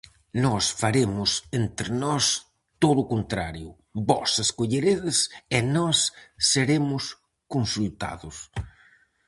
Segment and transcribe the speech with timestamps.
[0.45, 1.29] Nós faremos
[1.61, 2.25] entre nós
[2.81, 3.69] todo o contrario:
[4.09, 5.19] vós escolleredes
[5.57, 5.97] e nós
[6.51, 7.03] seremos
[7.53, 8.37] consultados.